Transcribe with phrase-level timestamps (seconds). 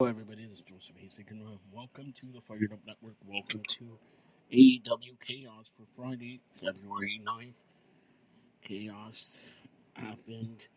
[0.00, 0.44] Hello, everybody.
[0.44, 3.16] This is Joseph Hasek, and uh, welcome to the Fired Up Network.
[3.26, 3.98] Welcome to
[4.52, 7.54] AEW Chaos for Friday, February 9th.
[8.62, 9.40] Chaos
[9.94, 10.68] happened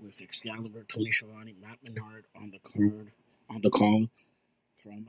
[0.00, 3.12] with Excalibur, Tony Schiavone, Matt Menard on the card,
[3.48, 4.06] on the call
[4.76, 5.06] from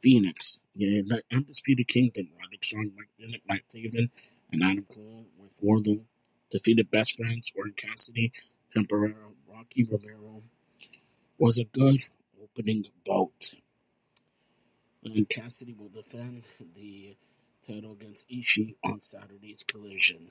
[0.00, 0.58] Phoenix.
[0.76, 4.10] Yeah, the Undisputed Kingdom, Roderick Strong, Mike Bennett, Mike Taven,
[4.52, 6.02] and Adam Cole with Wardlow
[6.52, 8.30] defeated Best Friends, Orange Cassidy,
[8.72, 10.40] Temporero, Rocky Romero.
[11.40, 12.00] Was a good
[12.58, 13.54] opening bout.
[15.04, 16.44] And Cassidy will defend
[16.74, 17.16] the
[17.66, 20.28] title against Ishii on Saturday's collision.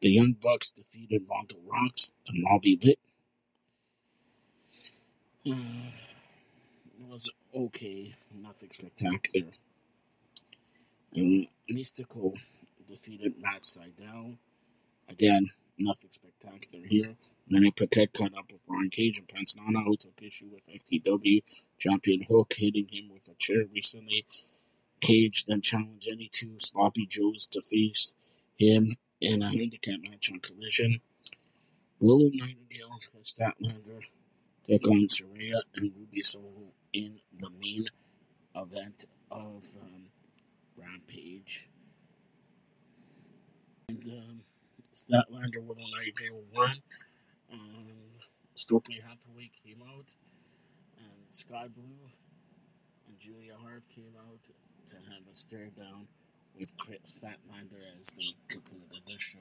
[0.00, 2.98] The Young Bucks defeated Rondo Rocks and Robbie Lit.
[5.46, 5.52] Uh,
[7.00, 9.50] it was okay, nothing spectacular.
[11.14, 12.34] And Místico
[12.86, 14.36] defeated Matt Sydal.
[15.08, 15.46] Again,
[15.78, 17.14] nothing spectacular here.
[17.48, 21.42] Manny Paquette caught up Brian Cage and Prince Nana, who took issue with FTW
[21.78, 24.26] champion Hook hitting him with a chair recently.
[25.00, 28.12] Cage then challenged any two sloppy Joes to face
[28.56, 31.00] him in a handicap match on Collision.
[32.00, 34.04] Willow Nightingale and Statlander
[34.68, 37.86] took on Saraya and Ruby Soho in the main
[38.54, 40.06] event of um,
[40.76, 41.68] Rampage.
[43.88, 44.42] And um,
[44.94, 46.76] Statlander Willow Nightingale won.
[47.52, 48.17] Um,
[48.58, 50.10] Stokely Hathaway came out,
[50.98, 52.10] and Skye Blue
[53.06, 54.42] and Julia Hart came out
[54.86, 56.08] to have a stare down
[56.58, 59.38] with Kris Statlander as they concluded the show.